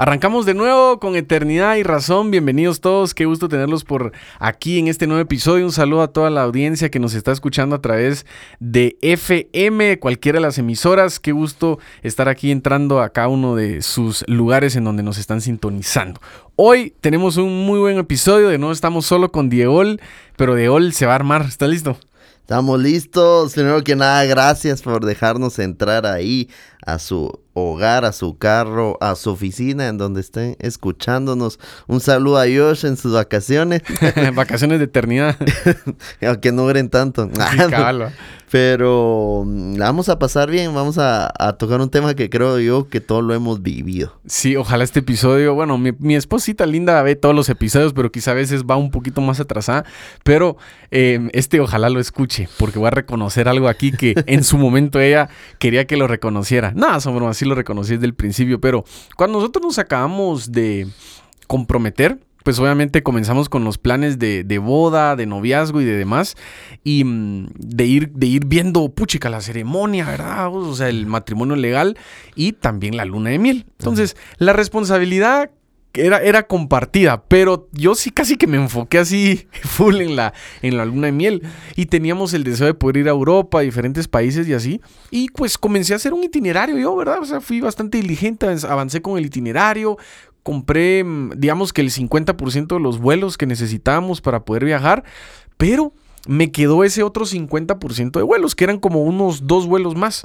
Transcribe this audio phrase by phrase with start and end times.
[0.00, 2.30] Arrancamos de nuevo con Eternidad y Razón.
[2.30, 3.12] Bienvenidos todos.
[3.12, 5.66] Qué gusto tenerlos por aquí en este nuevo episodio.
[5.66, 8.24] Un saludo a toda la audiencia que nos está escuchando a través
[8.60, 11.20] de FM, cualquiera de las emisoras.
[11.20, 15.42] Qué gusto estar aquí entrando a cada uno de sus lugares en donde nos están
[15.42, 16.18] sintonizando.
[16.56, 18.48] Hoy tenemos un muy buen episodio.
[18.48, 19.82] De nuevo estamos solo con Diego,
[20.34, 21.42] pero Diegol se va a armar.
[21.42, 21.98] ¿Está listo?
[22.40, 23.52] Estamos listos.
[23.52, 26.48] Primero que nada, gracias por dejarnos entrar ahí
[26.86, 31.58] a su hogar, a su carro, a su oficina, en donde estén escuchándonos.
[31.86, 33.82] Un saludo a Josh en sus vacaciones.
[34.34, 35.36] vacaciones de eternidad.
[36.22, 37.28] Aunque no duren tanto.
[38.50, 43.00] Pero mm, vamos a pasar bien, vamos a, tocar un tema que creo yo que
[43.00, 44.18] todos lo hemos vivido.
[44.26, 48.34] Sí, ojalá este episodio, bueno, mi, esposita linda ve todos los episodios, pero quizá a
[48.34, 49.84] veces va un poquito más atrasada,
[50.24, 50.56] pero
[50.90, 55.00] em, este ojalá lo escuche, porque voy a reconocer algo aquí que en su momento
[55.00, 56.72] ella quería que lo reconociera.
[56.74, 58.84] Nada, no, así lo reconocí desde el principio, pero
[59.16, 60.88] cuando nosotros nos acabamos de
[61.46, 66.36] comprometer, pues obviamente comenzamos con los planes de, boda, de noviazgo y de demás,
[66.84, 70.54] y mm, de ir, de ir viendo, puchica, la ceremonia, ¿verdad?
[70.54, 71.98] O sea, el matrimonio legal
[72.34, 73.66] y también la luna de miel.
[73.78, 75.50] Entonces, la responsabilidad
[75.94, 80.32] era, era compartida, pero yo sí casi que me enfoqué así full en la,
[80.62, 81.42] en la luna de miel.
[81.76, 84.80] Y teníamos el deseo de poder ir a Europa, a diferentes países y así.
[85.10, 87.18] Y pues comencé a hacer un itinerario yo, ¿verdad?
[87.20, 89.98] O sea, fui bastante diligente, avancé con el itinerario,
[90.42, 95.04] compré, mm, digamos que el 50% de los vuelos que necesitábamos para poder viajar,
[95.56, 95.92] pero
[96.26, 100.22] me quedó ese otro 50% de vuelos, que eran como unos dos vuelos más.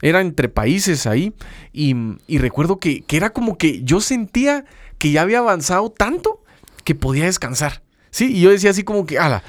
[0.00, 1.34] Era entre países ahí.
[1.72, 1.94] Y,
[2.26, 4.64] y recuerdo que, que, era como que yo sentía
[4.98, 6.42] que ya había avanzado tanto
[6.84, 7.82] que podía descansar.
[8.10, 9.42] Sí, y yo decía así como que, ala,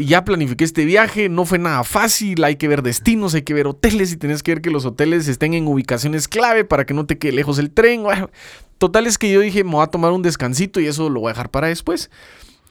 [0.00, 3.66] ya planifiqué este viaje, no fue nada fácil, hay que ver destinos, hay que ver
[3.66, 7.06] hoteles y tenés que ver que los hoteles estén en ubicaciones clave para que no
[7.06, 8.04] te quede lejos el tren.
[8.78, 11.30] total es que yo dije, me voy a tomar un descansito y eso lo voy
[11.30, 12.10] a dejar para después.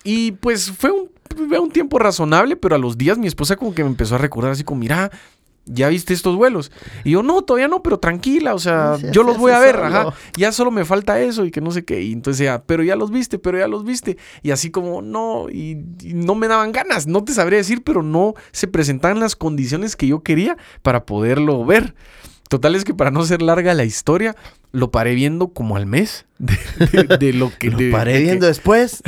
[0.04, 1.10] Y pues fue un,
[1.60, 4.52] un tiempo razonable, pero a los días mi esposa como que me empezó a recordar
[4.52, 5.12] así como, mira,
[5.66, 6.72] ¿ya viste estos vuelos?
[7.04, 10.14] Y yo, no, todavía no, pero tranquila, o sea, yo los voy a ver, ajá,
[10.38, 12.02] ya solo me falta eso y que no sé qué.
[12.02, 14.18] Y entonces ya, pero ya los viste, pero ya los viste.
[14.42, 18.34] Y así como, no, y, no me daban ganas, no te sabría decir, pero no
[18.52, 21.96] se presentaban las condiciones que yo quería para poderlo ver.
[22.54, 24.36] Total es que para no ser larga la historia,
[24.72, 27.72] lo paré viendo como al mes de, lo que...
[27.72, 29.02] lo paré viendo después.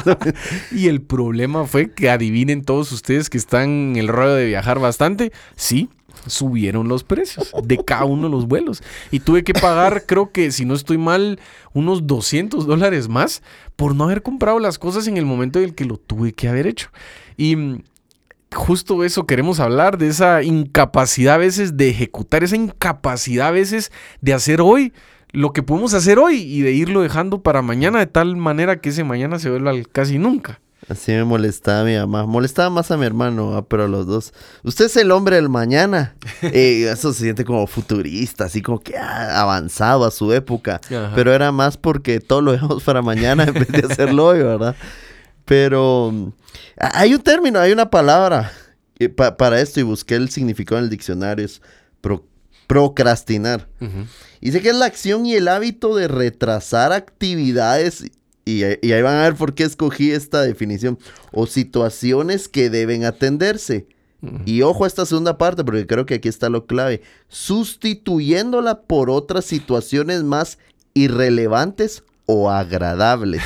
[0.72, 4.78] Y el problema fue que adivinen todos ustedes que están en el rollo de viajar
[4.78, 5.30] bastante.
[5.56, 5.90] Sí,
[6.26, 8.82] subieron los precios de cada uno de los vuelos.
[9.10, 11.38] Y tuve que pagar, creo que si no estoy mal,
[11.74, 13.42] unos 200 dólares más
[13.76, 16.48] por no haber comprado las cosas en el momento en el que lo tuve que
[16.48, 16.88] haber hecho.
[17.36, 17.82] Y
[18.54, 23.92] justo eso queremos hablar, de esa incapacidad a veces de ejecutar, esa incapacidad a veces
[24.20, 24.92] de hacer hoy
[25.32, 28.88] lo que podemos hacer hoy y de irlo dejando para mañana de tal manera que
[28.88, 30.60] ese mañana se vuelva casi nunca.
[30.88, 32.26] Así me molestaba a mi mamá.
[32.26, 34.32] Molestaba más a mi hermano, ah, pero a los dos.
[34.64, 36.16] Usted es el hombre del mañana.
[36.42, 40.80] Eh, eso se siente como futurista, así como que ha avanzado a su época.
[41.14, 44.74] Pero era más porque todo lo dejamos para mañana en vez de hacerlo hoy, ¿verdad?
[45.44, 46.32] Pero mm,
[46.76, 48.52] hay un término, hay una palabra
[48.98, 51.62] eh, para esto y busqué el significado en el diccionario, es
[52.66, 53.68] procrastinar.
[54.40, 58.04] Y sé que es la acción y el hábito de retrasar actividades,
[58.44, 60.98] y, ahí van a ver por qué escogí esta definición,
[61.32, 63.88] o situaciones que deben atenderse.
[64.44, 69.08] Y ojo a esta segunda parte, porque creo que aquí está lo clave, sustituyéndola por
[69.08, 70.58] otras situaciones más
[70.92, 73.42] irrelevantes o agradables.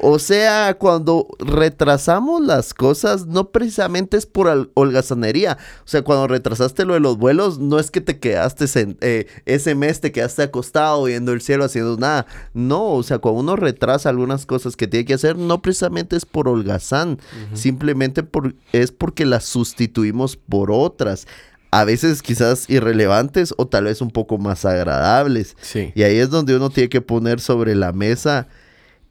[0.00, 5.58] o sea, cuando retrasamos las cosas, no precisamente es por holgazanería.
[5.84, 8.64] O sea, cuando retrasaste lo de los vuelos, no es que te quedaste
[9.02, 12.26] eh, ese mes, te quedaste acostado viendo el cielo haciendo nada.
[12.54, 16.24] No, o sea, cuando uno retrasa algunas cosas que tiene que hacer, no precisamente es
[16.24, 17.18] por holgazán,
[17.52, 21.26] simplemente por, es porque las sustituimos por otras
[21.72, 25.56] a veces quizás irrelevantes o tal vez un poco más agradables.
[25.94, 28.46] Y ahí es donde uno tiene que poner sobre la mesa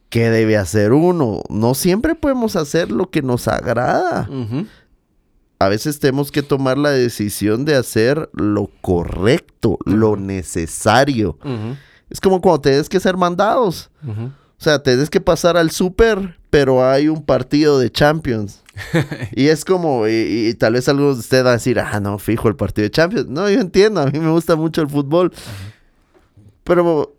[0.09, 1.41] qué debe hacer uno.
[1.49, 4.29] No siempre podemos hacer lo que nos agrada.
[5.57, 11.39] A veces tenemos que tomar la decisión de hacer lo correcto, lo necesario.
[12.11, 13.89] Es como cuando tienes que ser mandados.
[14.05, 18.61] O sea, tienes que pasar al súper, pero hay un partido de Champions.
[19.31, 22.47] y es como, y, tal vez algunos de ustedes van a decir, ah, no, fijo
[22.49, 23.27] el partido de Champions.
[23.27, 25.33] No, yo entiendo, a mí me gusta mucho el fútbol.
[26.63, 27.15] Pero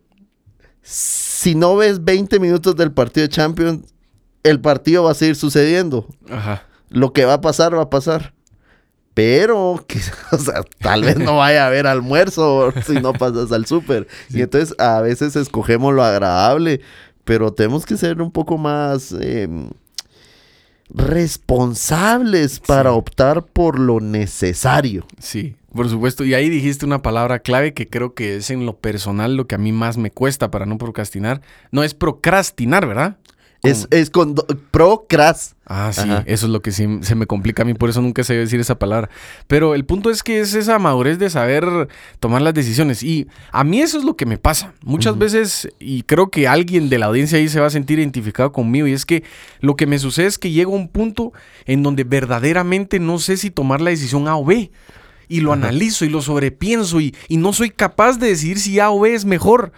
[0.83, 3.93] si no ves 20 minutos del partido de Champions,
[4.43, 6.07] el partido va a seguir sucediendo.
[6.91, 8.35] Lo que va a pasar, va a pasar.
[9.15, 9.99] pero que,
[10.33, 14.07] o sea, tal vez no vaya a haber almuerzo si no pasas al súper.
[14.29, 16.83] Y entonces a veces escogemos lo agradable,
[17.25, 19.71] pero tenemos que ser un poco más em,
[20.89, 25.07] responsables para optar por lo necesario.
[25.19, 26.25] Sí, por supuesto.
[26.25, 29.55] Y ahí dijiste una palabra clave que creo que es en lo personal lo que
[29.55, 31.41] a mí más me cuesta para no procrastinar.
[31.71, 33.17] No es procrastinar, ¿verdad?
[33.63, 34.35] Es, es con
[34.73, 35.55] procras.
[35.67, 38.25] Ah, sí, eso es lo que sí se me complica a mí, por eso nunca
[38.25, 39.09] sé decir esa palabra.
[39.47, 41.89] Pero el punto es que es esa madurez de saber
[42.19, 43.05] tomar las decisiones.
[43.05, 44.75] Y a mí eso es lo que me pasa.
[44.83, 48.51] Muchas veces, y creo que alguien de la audiencia ahí se va a sentir identificado
[48.51, 49.23] conmigo, y es que
[49.61, 51.33] lo que me sucede es que llego a un punto
[51.65, 54.73] en donde verdaderamente no sé si tomar la decisión A o B.
[55.29, 58.91] Y lo analizo y lo sobrepienso y, y no soy capaz de decidir si A
[58.91, 59.73] o B es mejor.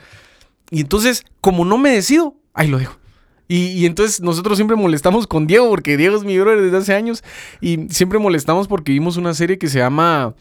[0.71, 2.99] Y entonces, como no me decido, ahí lo dejo.
[3.47, 7.23] Y, entonces nosotros siempre molestamos con Diego, porque Diego es mi brother desde hace años.
[7.61, 10.35] Y siempre molestamos porque vimos una serie que se llama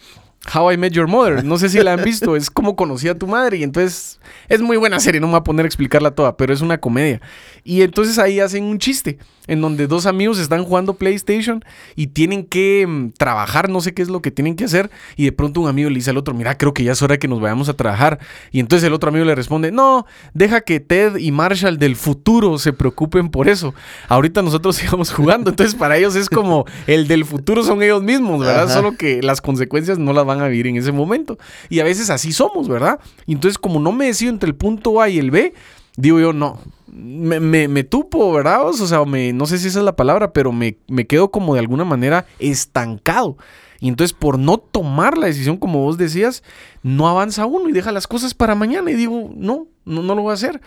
[0.54, 1.44] How I Met Your Mother.
[1.44, 3.58] No sé si la han visto, es como conocí a tu madre.
[3.58, 6.54] Y entonces es muy buena serie, no me voy a poner a explicarla toda, pero
[6.54, 7.22] es una comedia.
[7.64, 9.18] Y entonces ahí hacen un chiste
[9.48, 11.64] en donde dos amigos están jugando PlayStation
[11.96, 14.90] y tienen que mm, trabajar, no sé qué es lo que tienen que hacer.
[15.16, 17.18] Y de pronto un amigo le dice al otro, mira, creo que ya es hora
[17.18, 18.20] que nos vayamos a trabajar.
[18.52, 22.58] Y entonces el otro amigo le responde, no, deja que Ted y Marshall del futuro
[22.58, 23.74] se preocupen por eso.
[24.08, 25.50] Ahorita nosotros sigamos jugando.
[25.50, 28.74] Entonces para ellos es como el del futuro son ellos mismos, ¿verdad?
[28.74, 31.38] Solo que las consecuencias no las van a vivir en ese momento.
[31.70, 33.00] Y a veces así somos, ¿verdad?
[33.26, 35.54] Y entonces como no me decido entre el punto A y el B,
[35.98, 38.68] digo yo, no, me, me, tupo, ¿verdad?
[38.68, 41.54] O sea, me, no sé si esa es la palabra, pero me, me, quedo como
[41.54, 43.38] de alguna manera estancado.
[43.80, 46.44] Y entonces por no tomar la decisión, como vos decías,
[46.84, 48.92] no avanza uno y deja las cosas para mañana.
[48.92, 50.62] Y digo, no, no, no lo voy a hacer.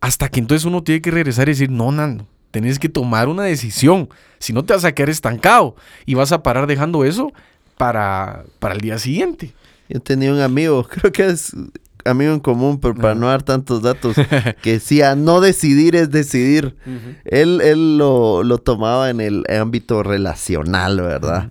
[0.00, 3.44] Hasta que entonces uno tiene que regresar y decir, no, Nando, tenés que tomar una
[3.44, 4.10] decisión.
[4.38, 7.32] Si no te vas a quedar estancado y vas a parar dejando eso
[7.78, 9.54] para, para el día siguiente.
[9.88, 11.54] Yo tenía un amigo, creo que es
[12.04, 14.16] amigo en común, pero para no dar tantos datos,
[14.62, 16.76] que decía, no decidir es decidir.
[17.24, 21.50] Él, él lo, tomaba en el ámbito relacional, ¿verdad?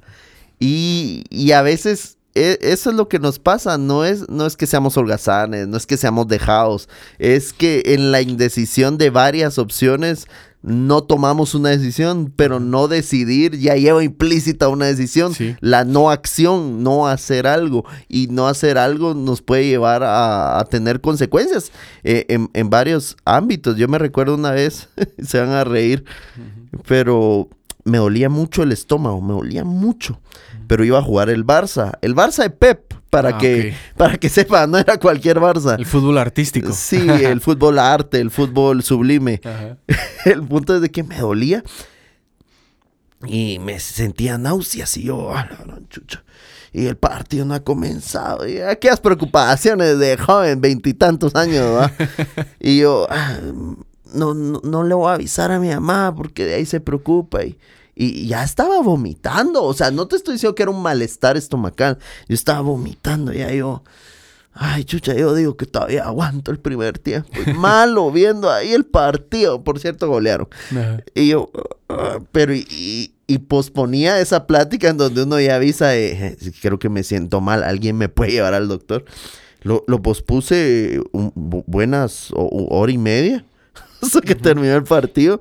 [0.60, 4.68] y, y, a veces eso es lo que nos pasa, no es, no es que
[4.68, 6.88] seamos holgazanes, no es que seamos dejados,
[7.20, 10.28] es que en la indecisión de varias opciones
[10.64, 15.34] no tomamos una decisión, pero no decidir ya lleva implícita una decisión.
[15.60, 17.84] La no acción, no hacer algo.
[18.08, 21.72] Y no hacer algo nos puede llevar a, tener consecuencias
[22.04, 23.76] eh, en, varios ámbitos.
[23.78, 24.90] Yo me recuerdo una vez,
[25.24, 26.06] se van a reír,
[26.88, 27.50] pero
[27.84, 30.20] me dolía mucho el estómago, me dolía mucho.
[30.68, 34.30] Pero iba a jugar el Barça, el Barça de Pep para ah, que para que
[34.30, 35.78] sepa, no era cualquier Barça.
[35.78, 36.72] El fútbol artístico.
[36.74, 39.42] Sí, el fútbol arte, el fútbol sublime.
[40.26, 41.64] El punto es de que me dolía
[43.26, 45.50] y me sentía náuseas y yo, ah,
[45.90, 46.24] chucha.
[46.74, 48.48] Y el partido no ha comenzado.
[48.48, 51.92] Y aquellas preocupaciones de joven, veintitantos años, ¿va?
[52.60, 53.38] y yo, ah,
[54.14, 57.44] no, no, no, le voy a avisar a mi mamá porque de ahí se preocupa.
[57.44, 57.58] Y,
[57.96, 59.64] y ya estaba vomitando.
[59.64, 61.98] O sea, no te estoy diciendo que era un malestar estomacal.
[62.28, 63.34] Yo estaba vomitando.
[63.34, 63.84] Ya yo.
[64.54, 67.30] Ay, chucha, yo digo que todavía aguanto el primer tiempo.
[67.56, 69.64] Malo viendo ahí el partido.
[69.64, 70.50] Por cierto, golearon.
[71.16, 71.50] Y yo,
[71.90, 73.14] ah, pero y,
[73.48, 77.98] posponía esa plática en donde uno ya avisa, eh, creo que me siento mal, alguien
[77.98, 79.06] me puede llevar al doctor.
[79.64, 83.46] Lo, pospuse buenas hora y media
[84.24, 85.40] que terminó el partido.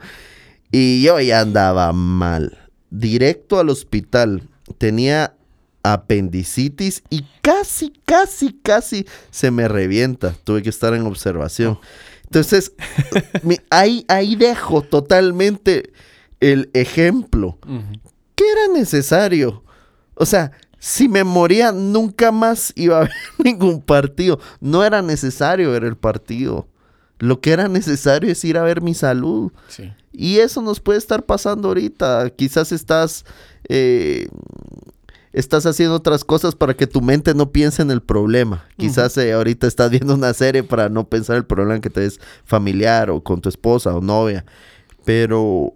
[0.71, 2.59] Y yo ya andaba mal.
[2.91, 4.49] Directo al hospital.
[4.79, 5.35] Tenía
[5.83, 10.35] apendicitis y casi, casi, casi se me revienta.
[10.45, 11.79] Tuve que estar en observación.
[12.25, 12.73] Entonces,
[13.71, 15.93] ahí, ahí dejo totalmente
[16.39, 17.59] el ejemplo.
[18.35, 19.65] ¿Qué era necesario?
[20.15, 23.13] O sea, si me moría, nunca más iba a haber
[23.45, 24.41] ningún partido.
[24.61, 26.69] No era necesario ver el partido.
[27.21, 29.53] Lo que era necesario es ir a ver mi salud.
[30.13, 32.31] Y eso nos puede estar pasando ahorita.
[32.31, 33.27] Quizás estás,
[33.69, 34.27] eh,
[35.35, 38.65] estás haciendo otras cosas para que tu mente no piense en el problema.
[38.79, 42.19] Quizás eh, ahorita estás viendo una serie para no pensar el problema que te es
[42.45, 44.47] familiar o con tu esposa o novia.
[45.05, 45.75] Pero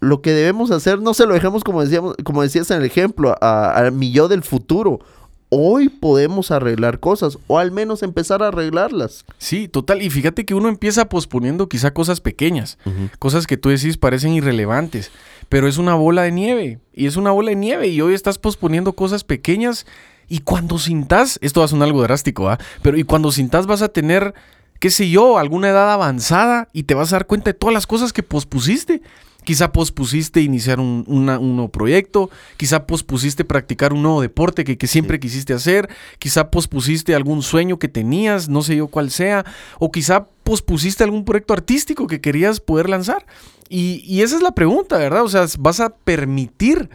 [0.00, 3.36] lo que debemos hacer, no se lo dejemos como decíamos, como decías en el ejemplo,
[3.40, 5.00] a, a mi yo del futuro
[5.48, 9.24] hoy podemos arreglar cosas o al menos empezar a arreglarlas.
[9.38, 10.02] Sí, total.
[10.02, 12.78] Y fíjate que uno empieza posponiendo quizá cosas pequeñas,
[13.18, 15.10] cosas que tú decís parecen irrelevantes,
[15.48, 18.38] pero es una bola de nieve y es una bola de nieve y hoy estás
[18.38, 19.86] posponiendo cosas pequeñas
[20.28, 22.58] y cuando sintas, esto va a sonar algo drástico, ¿ah?
[22.82, 24.34] Pero y cuando sintas vas a tener,
[24.80, 27.86] qué sé yo, alguna edad avanzada y te vas a dar cuenta de todas las
[27.86, 29.02] cosas que pospusiste
[29.46, 35.54] quizá pospusiste iniciar un, nuevo proyecto, quizá pospusiste practicar un nuevo deporte que, siempre quisiste
[35.54, 35.88] hacer,
[36.18, 39.46] quizá pospusiste algún sueño que tenías, no sé yo cuál sea,
[39.78, 43.24] o quizá pospusiste algún proyecto artístico que querías poder lanzar.
[43.68, 45.22] Y, y esa es la pregunta, ¿verdad?
[45.22, 46.90] O sea, vas a permitir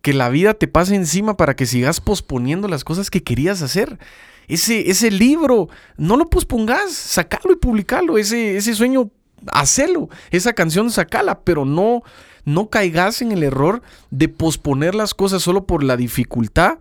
[0.00, 3.98] que la vida te pase encima para que sigas posponiendo las cosas que querías hacer.
[4.46, 8.16] Ese, ese libro, no lo pospongas, sacalo y publicalo.
[8.16, 9.10] Ese, ese sueño,
[9.52, 10.08] hacelo.
[10.30, 12.02] Esa canción, sacala, pero no,
[12.44, 16.78] no caigas en el error de posponer las cosas solo por la dificultad,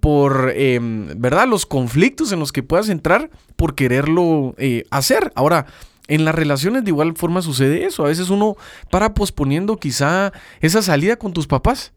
[0.00, 1.46] por, em, ¿verdad?
[1.48, 5.32] Los conflictos en los que puedas entrar por quererlo eh, hacer.
[5.34, 5.66] Ahora,
[6.08, 8.04] en las relaciones de igual forma sucede eso.
[8.04, 8.56] A veces uno
[8.90, 11.92] para posponiendo quizá esa salida con tus papás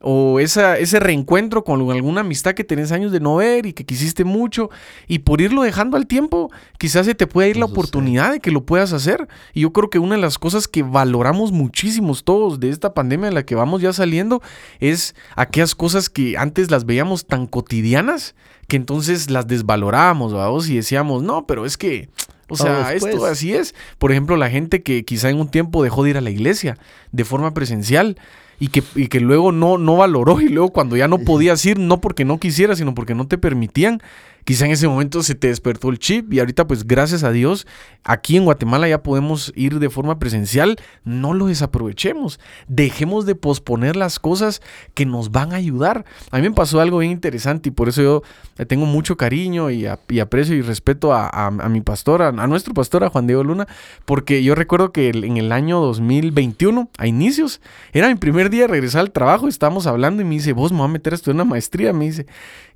[0.00, 3.86] o esa, ese reencuentro con alguna amistad que tenés años de no ver y que
[3.86, 4.68] quisiste mucho
[5.08, 8.50] y por irlo dejando al tiempo, quizás se te pueda ir la oportunidad de que
[8.50, 9.28] lo puedas hacer.
[9.54, 13.28] Y yo creo que una de las cosas que valoramos muchísimos todos de esta pandemia
[13.28, 14.42] en la que vamos ya saliendo
[14.78, 18.34] es aquellas cosas que antes las veíamos tan cotidianas
[18.68, 22.08] que entonces las desvaloramos, vamos, y decíamos, no, pero es que...
[22.50, 23.74] O sea, esto así es.
[23.98, 26.76] Por ejemplo, la gente que quizá en un tiempo dejó de ir a la iglesia
[27.10, 28.18] de forma presencial
[28.64, 31.78] y que, y que luego no, no valoró y luego cuando ya no podías ir,
[31.78, 34.00] no porque no quisiera, sino porque no te permitían,
[34.44, 37.66] quizá en ese momento se te despertó el chip y ahorita pues gracias a Dios
[38.04, 43.96] aquí en Guatemala ya podemos ir de forma presencial, no lo desaprovechemos, dejemos de posponer
[43.96, 44.60] las cosas
[44.92, 46.04] que nos van a ayudar.
[46.30, 48.22] A mí me pasó algo bien interesante y por eso yo
[48.66, 53.26] tengo mucho cariño y, aprecio y respeto a, mi pastor, a, nuestro pastor, a Juan
[53.26, 53.66] Diego Luna,
[54.04, 57.60] porque yo recuerdo que en el año 2021, a inicios,
[57.92, 60.78] era mi primer día de regresar al trabajo, estábamos hablando y me dice, vos me
[60.78, 62.26] voy a meter a estudiar una maestría, me dice,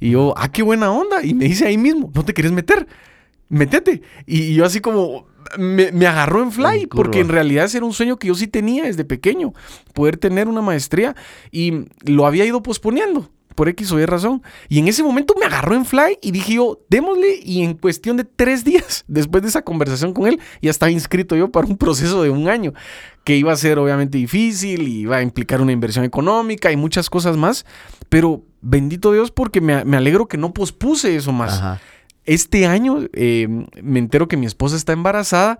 [0.00, 2.86] y yo, ah, qué buena onda, y me dice ahí mismo, no te quieres meter
[3.48, 4.02] métete.
[4.26, 5.26] Y, yo así como,
[5.58, 9.04] me, agarró en fly, porque en realidad era un sueño que yo sí tenía desde
[9.04, 9.54] pequeño,
[9.94, 11.16] poder tener una maestría
[11.50, 14.42] y lo había ido posponiendo por X o Y razón.
[14.68, 17.40] Y en ese momento me agarró en fly y dije yo, démosle.
[17.42, 21.34] Y en cuestión de tres días, después de esa conversación con él, ya estaba inscrito
[21.34, 22.72] yo para un proceso de un año,
[23.24, 27.10] que iba a ser obviamente difícil, y iba a implicar una inversión económica y muchas
[27.10, 27.66] cosas más.
[28.08, 31.80] Pero bendito Dios porque me, alegro que no pospuse eso más.
[32.24, 33.48] Este año eh,
[33.82, 35.58] me entero que mi esposa está embarazada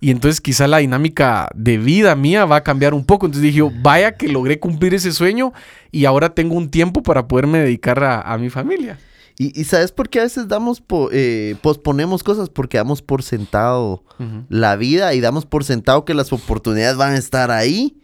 [0.00, 3.26] y entonces quizá la dinámica de vida mía va a cambiar un poco.
[3.26, 5.52] Entonces dije, vaya que logré cumplir ese sueño
[5.90, 8.98] y ahora tengo un tiempo para poderme dedicar a, mi familia.
[9.38, 14.02] Y, sabes por qué a veces damos eh, posponemos cosas porque damos por sentado
[14.48, 17.96] la vida y damos por sentado que las oportunidades van a estar ahí.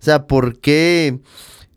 [0.00, 1.20] O sea, ¿por qué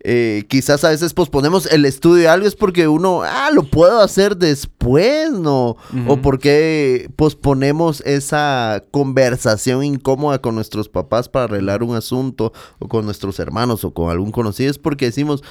[0.05, 4.01] eh, quizás a veces posponemos el estudio de algo es porque uno, ah, lo puedo
[4.01, 5.77] hacer después, ¿no?
[6.07, 13.05] O porque posponemos esa conversación incómoda con nuestros papás para arreglar un asunto, o con
[13.05, 15.41] nuestros hermanos, o con algún conocido, es porque decimos,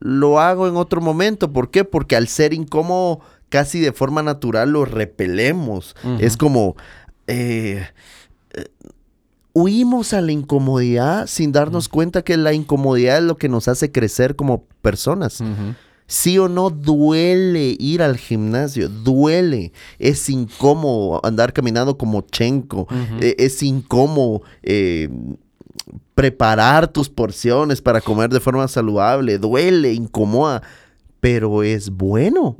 [0.00, 1.52] lo hago en otro momento.
[1.52, 1.84] ¿Por qué?
[1.84, 5.94] Porque al ser incómodo, casi de forma natural lo repelemos.
[6.18, 6.74] Es como...
[7.28, 7.86] Eh,
[9.54, 13.92] huimos a la incomodidad sin darnos cuenta que la incomodidad es lo que nos hace
[13.92, 15.42] crecer como personas.
[16.06, 22.86] Sí o no duele ir al gimnasio, duele, es incómodo andar caminando como Chenko,
[23.20, 25.08] e, es incómodo eh,
[26.14, 30.62] preparar tus porciones para comer de forma saludable, duele, incomoda,
[31.20, 32.56] pero es bueno.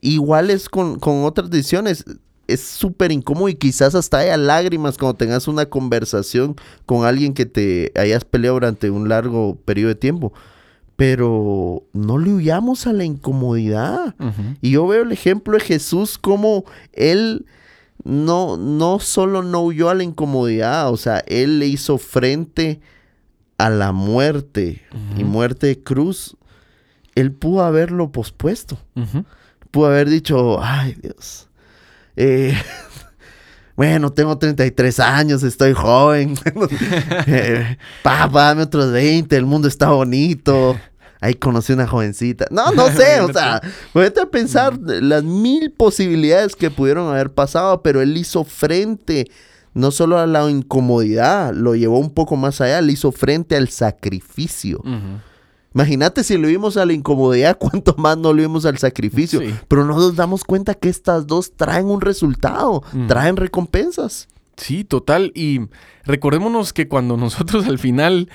[0.00, 2.04] Igual es con, con otras decisiones
[2.46, 7.46] es súper incómodo y quizás hasta haya lágrimas cuando tengas una conversación con alguien que
[7.46, 10.32] te hayas peleado durante un largo periodo de tiempo.
[10.96, 14.14] Pero no le huyamos a la incomodidad.
[14.62, 17.44] Y yo veo el ejemplo de Jesús como él
[18.04, 22.80] no, no solo no huyó a la incomodidad, o sea, él le hizo frente
[23.58, 24.82] a la muerte
[25.16, 26.36] y muerte de cruz.
[27.14, 28.78] Él pudo haberlo pospuesto.
[29.70, 31.45] Pudo haber dicho, ay Dios,
[32.16, 32.54] eh,
[33.76, 36.34] bueno, tengo 33 años, estoy joven.
[37.26, 40.76] eh, papá, dame otros 20, el mundo está bonito.
[41.20, 42.46] Ahí conocí una jovencita.
[42.50, 43.60] No, no sé, o sea,
[43.94, 49.26] vete a pensar las mil posibilidades que pudieron haber pasado, pero él hizo frente
[49.74, 53.68] no solo a la incomodidad, lo llevó un poco más allá, le hizo frente al
[53.68, 54.82] sacrificio.
[55.76, 59.42] Imagínate si lo vimos a la incomodidad, cuánto más no lo vimos al sacrificio.
[59.68, 63.06] Pero no nos damos cuenta que estas dos traen un resultado, mm.
[63.08, 64.26] traen recompensas.
[64.56, 65.32] Sí, total.
[65.34, 65.60] Y
[66.06, 68.30] recordémonos que cuando nosotros al final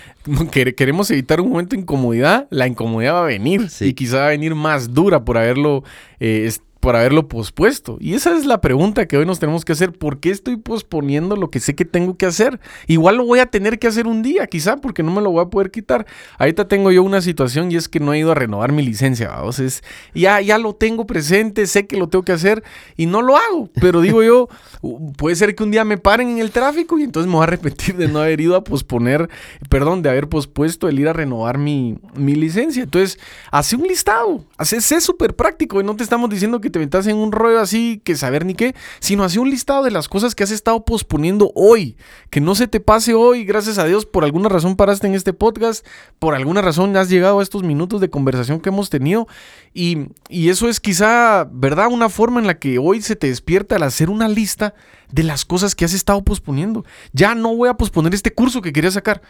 [0.51, 3.67] queremos evitar un momento de incomodidad, la incomodidad va a venir.
[3.79, 5.83] Y quizá va a venir más dura por haberlo,
[6.19, 7.97] eh, por haberlo pospuesto.
[8.01, 9.93] Y esa es la pregunta que hoy nos tenemos que hacer.
[9.93, 12.59] ¿Por qué estoy posponiendo lo que sé que tengo que hacer?
[12.87, 15.45] Igual lo voy a tener que hacer un día, quizá, porque no me lo voy
[15.45, 16.07] a poder quitar.
[16.39, 19.27] Ahorita tengo yo una situación y es que no he ido a renovar mi licencia.
[19.27, 19.83] Entonces,
[20.15, 22.63] ya, ya lo tengo presente, sé que lo tengo que hacer
[22.97, 23.69] y no lo hago.
[23.79, 24.49] Pero digo yo,
[25.17, 27.43] puede ser que un día me paren en el tráfico y entonces me voy a
[27.43, 29.29] arrepentir de no haber ido a posponer,
[29.69, 32.81] perdón, de haber pospuesto el ir a renovar mi, mi licencia.
[32.81, 33.19] Entonces,
[33.51, 37.07] hace un listado, hace, sé súper práctico y no te estamos diciendo que te metas
[37.07, 40.35] en un rollo así que saber ni qué, sino hace un listado de las cosas
[40.35, 41.97] que has estado posponiendo hoy,
[42.29, 45.33] que no se te pase hoy, gracias a Dios, por alguna razón paraste en este
[45.33, 45.85] podcast,
[46.19, 49.27] por alguna razón has llegado a estos minutos de conversación que hemos tenido
[49.73, 51.87] y, y eso es quizá, ¿verdad?
[51.91, 54.73] Una forma en la que hoy se te despierta al hacer una lista
[55.11, 56.85] de las cosas que has estado posponiendo.
[57.13, 59.21] Ya no voy a posponer este curso que quería sacar.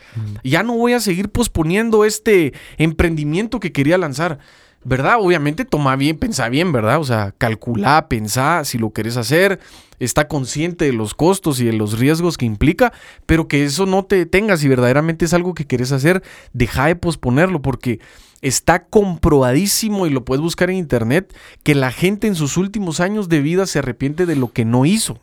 [0.44, 4.40] Ya no voy a seguir posponiendo este emprendimiento que quería lanzar.
[4.84, 5.18] ¿Verdad?
[5.20, 7.00] Obviamente toma bien, pensá bien, ¿verdad?
[7.00, 9.60] O sea, calcula, pensá si lo querés hacer,
[10.00, 12.92] está consciente de los costos y de los riesgos que implica,
[13.26, 14.58] pero que eso no te detenga.
[14.58, 16.24] Si verdaderamente es algo que querés hacer,
[16.54, 18.00] deja de posponerlo porque
[18.42, 23.30] está comprobadísimo y lo puedes buscar en internet que la gente en sus últimos años
[23.30, 25.20] de vida se arrepiente de lo que no hizo.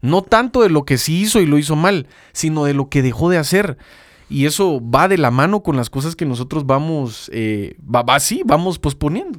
[0.00, 3.02] No tanto de lo que sí hizo y lo hizo mal, sino de lo que
[3.02, 3.76] dejó de hacer.
[4.28, 8.42] Y eso va de la mano con las cosas que nosotros vamos, eh, va, así,
[8.46, 9.38] vamos posponiendo.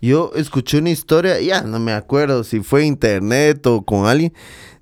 [0.00, 4.32] Yo escuché una historia, ya no me acuerdo si fue internet o con alguien,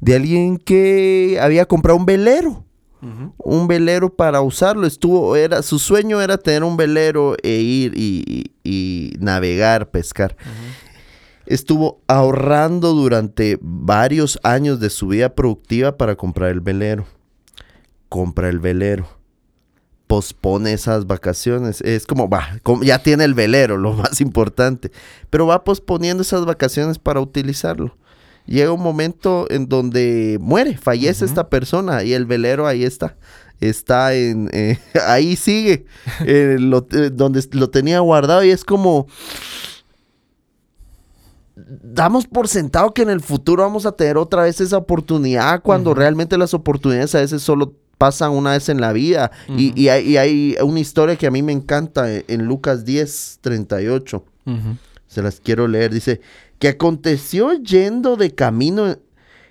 [0.01, 2.63] de alguien que había comprado un velero.
[3.39, 4.85] Un velero para usarlo.
[4.85, 10.37] Estuvo, era, su sueño era tener un velero e ir y, navegar, pescar.
[11.47, 17.07] Estuvo ahorrando durante varios años de su vida productiva para comprar el velero.
[18.09, 19.16] Compra el velero
[20.07, 21.81] pospone esas vacaciones.
[21.83, 24.91] Es como, va, ya tiene el velero, lo más importante,
[25.31, 27.97] pero va posponiendo esas vacaciones para utilizarlo.
[28.47, 33.17] Llega un momento en donde muere, fallece esta persona y el velero ahí está.
[33.61, 35.87] Está en, eh, ahí sigue,
[36.25, 39.09] eh, eh, donde lo tenía guardado y es como,
[41.57, 45.95] damos por sentado que en el futuro vamos a tener otra vez esa oportunidad cuando
[45.95, 49.31] realmente las oportunidades a veces solo pasan una vez en la vida.
[49.49, 54.25] y, hay, una historia que a mí me encanta eh, en Lucas 10, 38.
[55.07, 55.93] Se las quiero leer.
[55.93, 56.21] Dice,
[56.59, 58.97] que aconteció yendo de camino,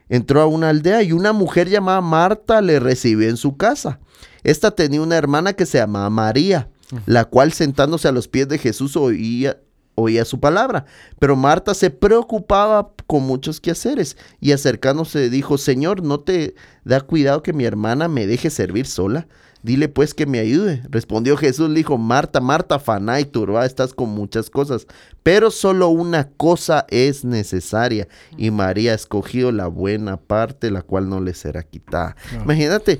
[0.09, 3.99] entró a una aldea y una mujer llamada Marta le recibió en su casa.
[4.43, 6.69] Esta tenía una hermana que se llamaba María,
[7.05, 9.57] la cual sentándose a los pies de Jesús oía,
[9.95, 10.85] oía su palabra.
[11.19, 17.41] Pero Marta se preocupaba con muchos quehaceres y acercándose dijo, Señor, ¿no te da cuidado
[17.41, 19.27] que mi hermana me deje servir sola?
[19.63, 20.83] Dile pues que me ayude.
[20.89, 24.85] Respondió Jesús, le dijo, Marta, Marta, faná y turba, estás con muchas cosas,
[25.23, 31.09] pero solo una cosa es necesaria y María ha escogido la buena parte, la cual
[31.09, 32.15] no le será quitada.
[32.43, 32.99] Imagínate,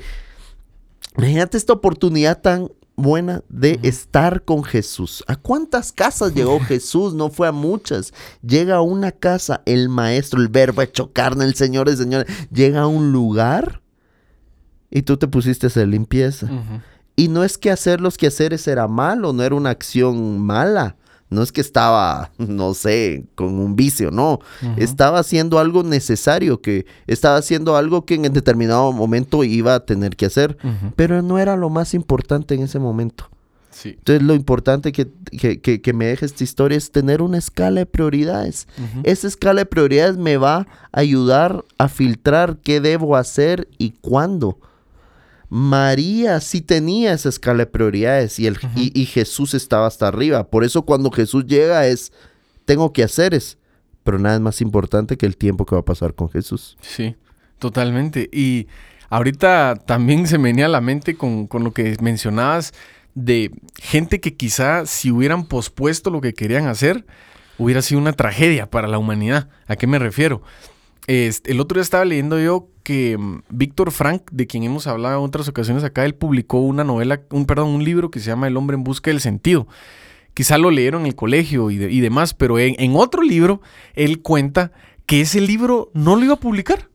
[1.16, 5.24] imagínate esta oportunidad tan buena de estar con Jesús.
[5.28, 7.14] ¿A cuántas casas llegó Jesús?
[7.14, 8.14] No fue a muchas.
[8.42, 12.82] Llega a una casa, el maestro, el verbo hecho carne, el Señor de señores, llega
[12.82, 13.82] a un lugar
[14.90, 16.50] y tú te pusiste a hacer limpieza.
[17.16, 20.98] Y no es que hacer los quehaceres era malo, no era una acción mala.
[21.30, 24.40] No es que estaba, no sé, con un vicio, no.
[24.78, 30.16] Estaba haciendo algo necesario, que estaba haciendo algo que en determinado momento iba a tener
[30.16, 30.58] que hacer,
[30.96, 33.30] pero no era lo más importante en ese momento.
[33.84, 35.08] Entonces lo importante que,
[35.82, 38.68] que, me deje esta historia es tener una escala de prioridades.
[39.04, 44.58] Esa escala de prioridades me va a ayudar a filtrar qué debo hacer y cuándo.
[45.50, 50.48] María sí tenía esa escala de prioridades y, el, y, Jesús estaba hasta arriba.
[50.48, 52.12] Por eso cuando Jesús llega es,
[52.66, 53.58] tengo que hacer es,
[54.04, 56.78] pero nada es más importante que el tiempo que va a pasar con Jesús.
[56.82, 57.16] Sí,
[57.60, 58.30] totalmente.
[58.32, 58.68] Y
[59.10, 62.74] ahorita también se me venía a la mente con, con lo que mencionabas
[63.14, 67.06] de gente que quizá si hubieran pospuesto lo que querían hacer,
[67.58, 69.50] hubiera sido una tragedia para la humanidad.
[69.68, 70.42] ¿A qué me refiero?
[71.08, 75.20] Este, el otro día estaba leyendo yo que mm, Víctor Frank, de quien hemos hablado
[75.20, 78.48] en otras ocasiones acá, él publicó una novela, un, perdón, un libro que se llama
[78.48, 79.68] El hombre en busca del sentido.
[80.34, 83.62] Quizá lo leyeron en el colegio y, demás, pero en, en, otro libro
[83.94, 84.74] él cuenta
[85.06, 86.90] que ese libro no lo iba a publicar.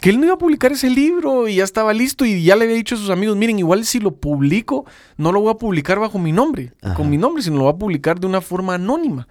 [0.00, 2.64] Que él no iba a publicar ese libro y ya estaba listo y ya le
[2.64, 4.84] había dicho a sus amigos, miren, igual si lo publico,
[5.16, 7.78] no lo voy a publicar bajo mi nombre, con mi nombre, sino lo voy a
[7.78, 9.28] publicar de una forma anónima.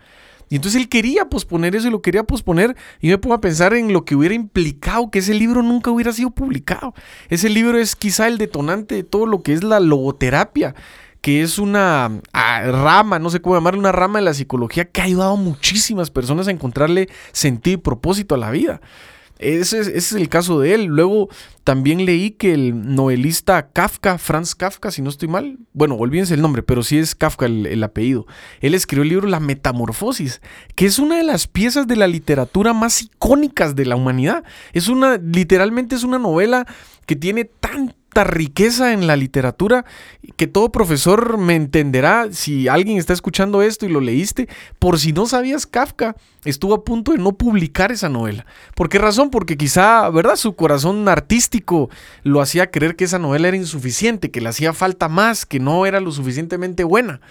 [0.51, 2.75] Y entonces él quería posponer eso y lo quería posponer.
[2.99, 6.11] Y me pongo a pensar en lo que hubiera implicado que ese libro nunca hubiera
[6.11, 6.93] sido publicado.
[7.29, 10.75] Ese libro es quizá el detonante de todo lo que es la logoterapia
[11.21, 15.01] que es una ah, rama, no sé cómo llamarle, una rama de la psicología que
[15.01, 18.81] ha ayudado a muchísimas personas a encontrarle sentido y propósito a la vida.
[19.41, 20.85] Ese es, el caso de él.
[20.85, 21.29] Luego
[21.63, 26.41] también leí que el novelista Kafka, Franz Kafka, si no estoy mal, bueno, olvídense el
[26.41, 28.25] nombre, pero sí es Kafka el, el, apellido.
[28.61, 30.41] Él escribió el libro La Metamorfosis,
[30.75, 34.43] que es una de las piezas de la literatura más icónicas de la humanidad.
[34.73, 36.65] Es una, literalmente es una novela
[37.05, 39.85] que tiene tan riqueza en la literatura
[40.35, 44.49] que todo profesor me entenderá si alguien está escuchando esto y lo leíste.
[44.79, 48.45] Por si no sabías, Kafka estuvo a punto de no publicar esa novela.
[48.75, 49.29] ¿Por qué razón?
[49.29, 50.35] Porque quizá, ¿verdad?
[50.35, 51.89] Su corazón artístico
[52.23, 55.85] lo hacía creer que esa novela era insuficiente, que le hacía falta más, que no
[55.85, 57.21] era lo suficientemente buena.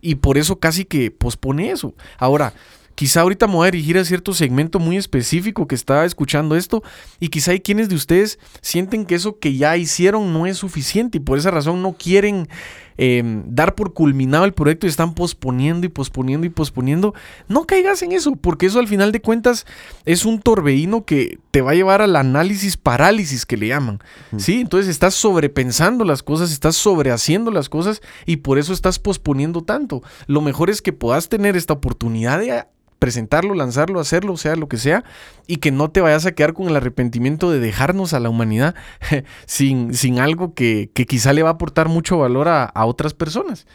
[0.00, 1.94] Y por eso casi que pospone eso.
[2.18, 2.52] Ahora,
[2.98, 6.82] Quizá ahorita me voy a dirigir a cierto segmento muy específico que está escuchando esto
[7.20, 11.18] y quizá hay quienes de ustedes sienten que eso que ya hicieron no es suficiente
[11.18, 12.48] y por esa razón no quieren
[12.96, 17.14] em, dar por culminado el proyecto y están posponiendo y posponiendo y posponiendo.
[17.46, 19.64] No caigas en eso porque eso al final de cuentas
[20.04, 24.00] es un torbellino que te va a llevar al análisis parálisis que le llaman.
[24.38, 24.60] ¿sí?
[24.60, 30.02] Entonces estás sobrepensando las cosas, estás sobrehaciendo las cosas y por eso estás posponiendo tanto.
[30.26, 32.66] Lo mejor es que puedas tener esta oportunidad de
[32.98, 35.04] presentarlo, lanzarlo, hacerlo, sea lo que sea,
[35.46, 38.74] y que no te vayas a quedar con el arrepentimiento de dejarnos a la humanidad
[39.46, 43.66] sin, sin algo que, quizá le va a aportar mucho valor a, otras personas.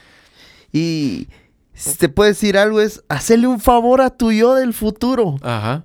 [0.72, 1.28] Y
[1.74, 5.36] si te puede decir algo es hacerle un favor a tu yo del futuro.
[5.42, 5.82] Ajá.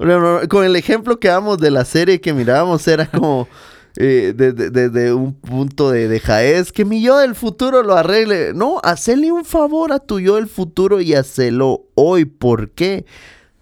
[0.48, 3.48] Con el ejemplo que damos de la serie que mirábamos era como...
[4.00, 8.54] Eh, desde, un punto de, de Jaez, que mi yo del futuro lo arregle.
[8.54, 12.24] No, hacerle un favor a tu yo del futuro y hacelo hoy.
[12.24, 13.06] ¿Por qué?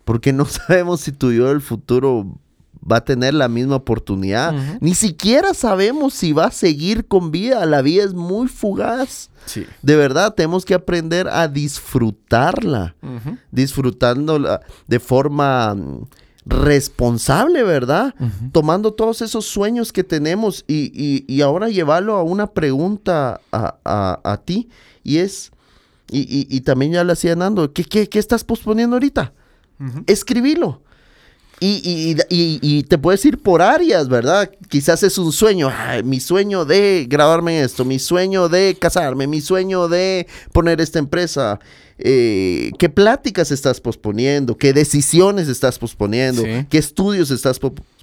[0.05, 2.39] Porque no sabemos si tu yo del futuro
[2.91, 4.53] va a tener la misma oportunidad.
[4.81, 7.65] Ni siquiera sabemos si va a seguir con vida.
[7.65, 9.31] La vida es muy fugaz.
[9.81, 12.95] De verdad, tenemos que aprender a disfrutarla.
[13.51, 15.75] Disfrutándola de forma
[16.47, 18.15] responsable, ¿verdad?
[18.53, 24.69] Tomando todos esos sueños que tenemos y, ahora llevarlo a una pregunta a, ti
[25.03, 25.51] y es,
[26.11, 29.33] y, también ya le hacía Nando, ¿qué, qué, estás posponiendo ahorita?
[30.07, 30.83] Escribilo.
[31.59, 34.51] Y, y, te puedes ir por áreas, ¿verdad?
[34.69, 35.73] Quizás es un sueño,
[36.05, 41.59] mi sueño de grabarme esto, mi sueño de casarme, mi sueño de poner esta empresa,
[41.99, 47.59] eh, qué pláticas estás posponiendo, qué decisiones estás posponiendo, qué estudios estás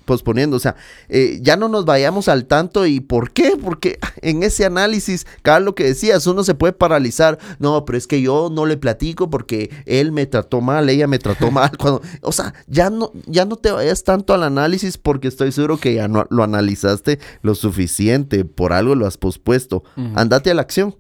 [0.06, 0.58] posponiendo.
[0.58, 0.76] O sea,
[1.10, 2.86] eh, ya no nos vayamos al tanto.
[2.86, 3.58] ¿Y por qué?
[3.62, 7.40] Porque en ese análisis, cada lo que decías, uno se puede paralizar.
[7.60, 11.20] No, pero es que yo no le platico porque él me trató mal, ella me
[11.20, 11.78] trató mal.
[11.78, 15.78] Cuando, o sea, ya no, ya no te vayas tanto al análisis porque estoy seguro
[15.78, 18.46] que ya no lo analizaste lo suficiente.
[18.46, 19.84] Por algo lo has pospuesto.
[20.16, 20.96] Andate a la acción.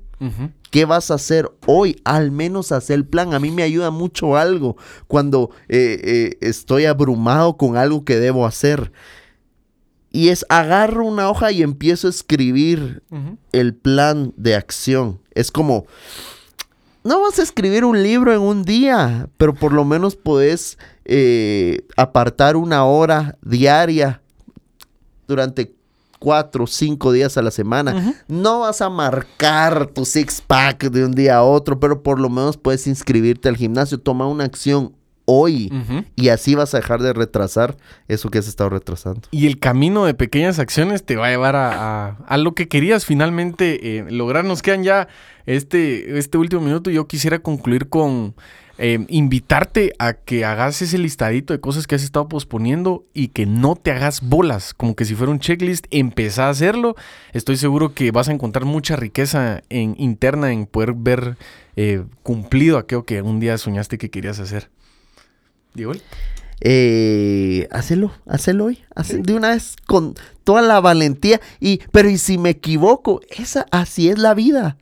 [0.71, 2.01] ¿Qué vas a hacer hoy?
[2.03, 3.33] Al menos hacer el plan.
[3.33, 8.45] A mí me ayuda mucho algo cuando eh, eh, estoy abrumado con algo que debo
[8.45, 8.91] hacer.
[10.11, 13.03] Y es agarro una hoja y empiezo a escribir
[13.51, 15.19] el plan de acción.
[15.33, 15.85] Es como,
[17.03, 21.85] no vas a escribir un libro en un día, pero por lo menos puedes eh,
[21.97, 24.21] apartar una hora diaria
[25.27, 25.75] durante
[26.23, 28.15] cuatro o cinco días a la semana.
[28.29, 32.29] No vas a marcar tu six pack de un día a otro, pero por lo
[32.29, 33.99] menos puedes inscribirte al gimnasio.
[33.99, 34.93] Toma una acción
[35.25, 35.69] hoy
[36.15, 37.75] y así vas a dejar de retrasar
[38.07, 39.21] eso que has estado retrasando.
[39.31, 43.97] Y el camino de pequeñas acciones te va a llevar a, lo que querías finalmente
[43.97, 44.45] eh, lograr.
[44.45, 45.09] Nos quedan ya
[45.45, 46.89] este, este último minuto.
[46.89, 48.33] Yo quisiera concluir con
[48.77, 53.45] eh, invitarte a que hagas ese listadito de cosas que has estado posponiendo y que
[53.45, 56.95] no te hagas bolas, como que si fuera un checklist, empezá a hacerlo.
[57.33, 61.37] Estoy seguro que vas a encontrar mucha riqueza en, interna en poder ver
[61.75, 64.69] eh, cumplido aquello que un día soñaste que querías hacer.
[65.73, 65.93] Diego.
[66.61, 72.37] Eh, hacelo, hacelo hoy, de una vez con toda la valentía y pero y si
[72.37, 74.77] me equivoco, esa así es la vida.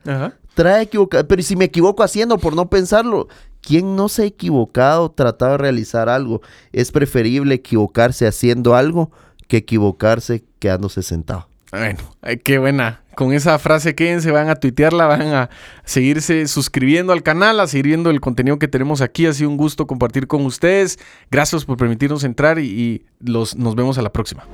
[0.54, 3.28] Trae equivocar, pero y si me equivoco haciendo por no pensarlo,
[3.62, 6.42] ¿Quién no se ha equivocado tratado de realizar algo?
[6.72, 9.10] Es preferible equivocarse haciendo algo
[9.48, 11.48] que equivocarse quedándose sentado.
[11.70, 12.00] Bueno,
[12.44, 13.00] qué buena.
[13.14, 15.50] Con esa frase quédense, van a tuitearla, van a
[15.84, 19.26] seguirse suscribiendo al canal, a seguir viendo el contenido que tenemos aquí.
[19.26, 20.98] Ha sido un gusto compartir con ustedes.
[21.30, 24.44] Gracias por permitirnos entrar y, los, nos vemos a la próxima.